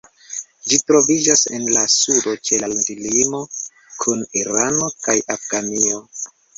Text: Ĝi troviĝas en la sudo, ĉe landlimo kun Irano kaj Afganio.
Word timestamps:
Ĝi 0.71 0.79
troviĝas 0.91 1.43
en 1.57 1.67
la 1.75 1.83
sudo, 1.97 2.35
ĉe 2.49 2.61
landlimo 2.65 3.45
kun 4.01 4.27
Irano 4.45 4.93
kaj 5.07 5.21
Afganio. 5.39 6.07